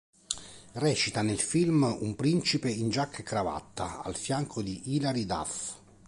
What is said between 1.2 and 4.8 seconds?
nel film "Un principe in giacca e cravatta" al fianco